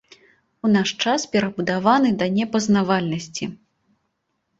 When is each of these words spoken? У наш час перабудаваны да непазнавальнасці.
У 0.67 0.69
наш 0.75 0.93
час 1.05 1.25
перабудаваны 1.35 2.09
да 2.21 2.25
непазнавальнасці. 2.39 3.45